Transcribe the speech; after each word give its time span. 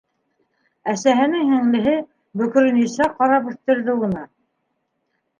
Әсәһенең 0.93 1.49
һеңлеһе, 1.55 1.93
бөкрө 2.41 2.71
Ниса 2.77 3.07
ҡарап 3.19 3.51
үҫтерҙе 3.53 3.95
уны. 4.07 4.23